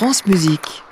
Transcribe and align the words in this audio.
France 0.00 0.24
Musique. 0.24 0.82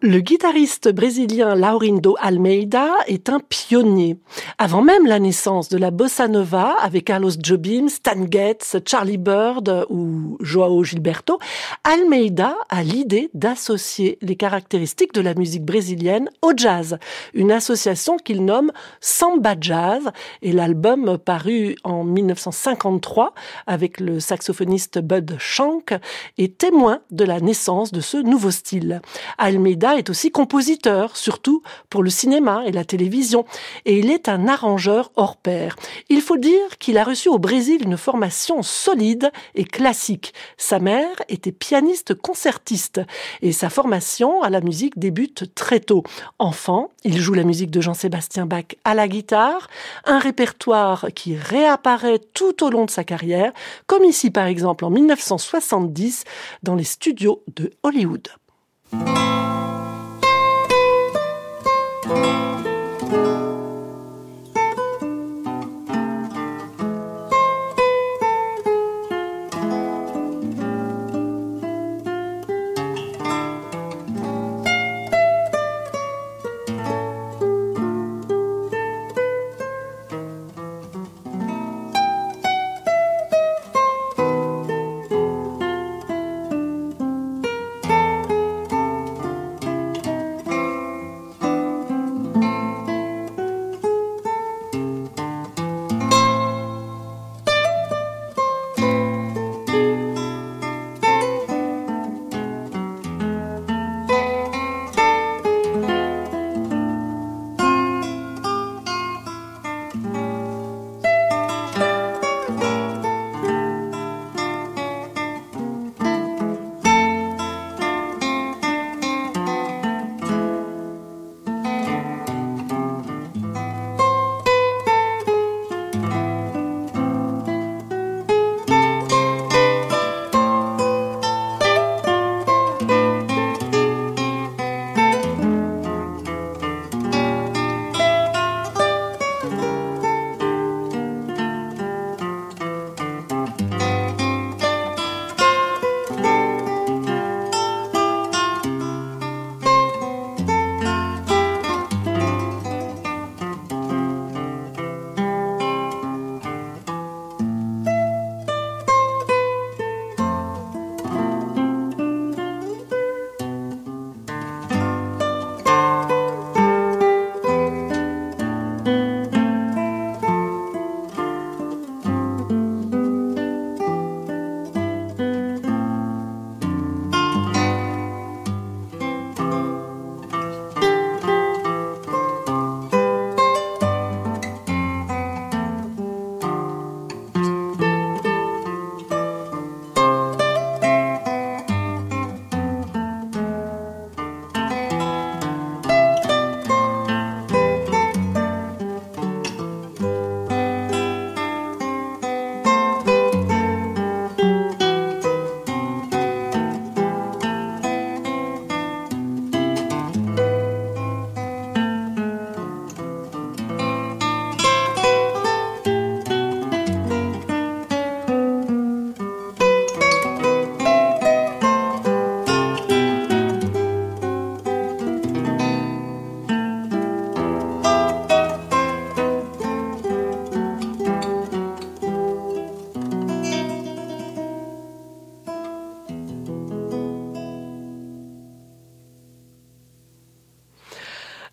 Le 0.00 0.20
guitariste 0.20 0.92
brésilien 0.92 1.56
Laurindo 1.56 2.14
Almeida 2.20 2.88
est 3.08 3.28
un 3.30 3.40
pionnier. 3.40 4.16
Avant 4.56 4.80
même 4.80 5.06
la 5.06 5.18
naissance 5.18 5.68
de 5.70 5.76
la 5.76 5.90
bossa 5.90 6.28
nova 6.28 6.76
avec 6.80 7.06
Carlos 7.06 7.32
Jobim, 7.42 7.88
Stan 7.88 8.30
Getz, 8.30 8.76
Charlie 8.86 9.18
Bird 9.18 9.86
ou 9.90 10.38
Joao 10.38 10.84
Gilberto, 10.84 11.40
Almeida 11.82 12.54
a 12.68 12.84
l'idée 12.84 13.28
d'associer 13.34 14.18
les 14.22 14.36
caractéristiques 14.36 15.14
de 15.14 15.20
la 15.20 15.34
musique 15.34 15.64
brésilienne 15.64 16.30
au 16.42 16.52
jazz, 16.56 16.96
une 17.34 17.50
association 17.50 18.18
qu'il 18.18 18.44
nomme 18.44 18.70
Samba 19.00 19.56
Jazz 19.60 20.10
et 20.42 20.52
l'album 20.52 21.18
paru 21.18 21.74
en 21.82 22.04
1953 22.04 23.34
avec 23.66 23.98
le 23.98 24.20
saxophoniste 24.20 25.00
Bud 25.00 25.34
Shank 25.40 25.92
est 26.38 26.56
témoin 26.56 27.00
de 27.10 27.24
la 27.24 27.40
naissance 27.40 27.90
de 27.90 28.00
ce 28.00 28.18
nouveau 28.18 28.52
style. 28.52 29.02
Almeida 29.38 29.87
est 29.96 30.10
aussi 30.10 30.30
compositeur, 30.30 31.16
surtout 31.16 31.62
pour 31.90 32.02
le 32.02 32.10
cinéma 32.10 32.62
et 32.66 32.72
la 32.72 32.84
télévision, 32.84 33.44
et 33.84 33.98
il 33.98 34.10
est 34.10 34.28
un 34.28 34.48
arrangeur 34.48 35.10
hors 35.16 35.36
pair. 35.36 35.76
Il 36.08 36.20
faut 36.20 36.36
dire 36.36 36.78
qu'il 36.78 36.98
a 36.98 37.04
reçu 37.04 37.28
au 37.28 37.38
Brésil 37.38 37.82
une 37.82 37.96
formation 37.96 38.62
solide 38.62 39.30
et 39.54 39.64
classique. 39.64 40.34
Sa 40.56 40.78
mère 40.78 41.16
était 41.28 41.52
pianiste 41.52 42.14
concertiste, 42.14 43.00
et 43.42 43.52
sa 43.52 43.70
formation 43.70 44.42
à 44.42 44.50
la 44.50 44.60
musique 44.60 44.98
débute 44.98 45.54
très 45.54 45.80
tôt. 45.80 46.02
Enfant, 46.38 46.90
il 47.04 47.18
joue 47.18 47.34
la 47.34 47.44
musique 47.44 47.70
de 47.70 47.80
Jean-Sébastien 47.80 48.46
Bach 48.46 48.76
à 48.84 48.94
la 48.94 49.08
guitare, 49.08 49.68
un 50.04 50.18
répertoire 50.18 51.06
qui 51.14 51.36
réapparaît 51.36 52.20
tout 52.34 52.64
au 52.64 52.70
long 52.70 52.84
de 52.84 52.90
sa 52.90 53.04
carrière, 53.04 53.52
comme 53.86 54.04
ici 54.04 54.30
par 54.30 54.46
exemple 54.46 54.84
en 54.84 54.90
1970 54.90 56.24
dans 56.62 56.74
les 56.74 56.84
studios 56.84 57.42
de 57.54 57.70
Hollywood. 57.82 58.28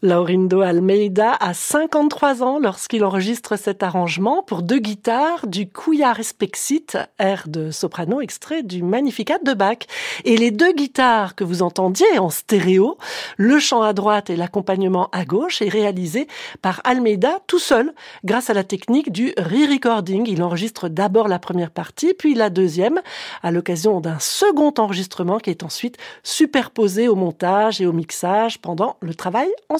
Laurindo 0.06 0.62
Almeida 0.62 1.32
a 1.32 1.56
53 1.56 2.44
ans 2.44 2.60
lorsqu'il 2.60 3.04
enregistre 3.04 3.58
cet 3.58 3.82
arrangement 3.82 4.44
pour 4.44 4.62
deux 4.62 4.78
guitares 4.78 5.48
du 5.48 5.68
Couillard 5.68 6.18
Respexit, 6.18 6.96
air 7.18 7.46
de 7.48 7.72
soprano 7.72 8.22
extrait 8.22 8.62
du 8.62 8.84
Magnificat 8.84 9.40
de 9.44 9.56
Bach. 9.56 9.80
Et 10.24 10.38
les 10.38 10.52
deux 10.52 10.74
guitares 10.74 11.34
que 11.34 11.44
vous 11.44 11.64
entendiez 11.64 12.20
en 12.20 12.30
stéréo, 12.30 13.00
le 13.38 13.58
chant 13.58 13.82
à 13.82 13.94
droite 13.94 14.30
et 14.30 14.36
l'accompagnement 14.36 15.10
à 15.12 15.26
gauche, 15.26 15.64
est 15.64 15.70
réalisé 15.70 16.28
par 16.62 16.82
Almeida 16.84 17.40
tout 17.48 17.58
seul, 17.58 17.92
grâce 18.24 18.52
à 18.52 18.54
la 18.54 18.64
technique 18.64 19.12
du 19.12 19.34
re-recording. 19.40 20.28
Il 20.28 20.44
enregistre 20.44 20.88
d'abord 20.88 21.28
la 21.28 21.40
première 21.40 21.72
partie, 21.72 22.14
puis 22.14 22.36
la 22.36 22.52
deuxième, 22.52 23.02
à 23.42 23.50
l'occasion 23.50 24.02
d'un 24.02 24.20
second 24.20 24.74
enregistrement 24.78 25.40
qui 25.40 25.50
est 25.50 25.64
ensuite 25.64 25.98
superposé 26.22 27.08
au 27.08 27.16
montage 27.16 27.82
et 27.82 27.88
au 27.88 27.94
mixage 27.94 28.60
pendant 28.60 28.98
le 29.02 29.16
travail 29.16 29.50
en 29.70 29.80